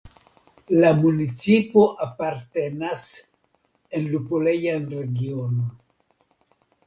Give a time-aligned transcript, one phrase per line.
[0.83, 3.03] La municipo apartenas
[3.99, 5.61] en lupolejan regionon.